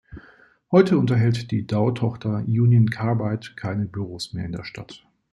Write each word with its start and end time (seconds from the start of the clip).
Heute 0.71 0.97
unterhält 0.97 1.51
die 1.51 1.67
Dow-Tochter 1.67 2.37
Union 2.47 2.89
Carbide 2.89 3.53
keine 3.55 3.85
Büros 3.85 4.33
mehr 4.33 4.45
in 4.45 4.51
der 4.53 4.63
Stadt. 4.65 5.05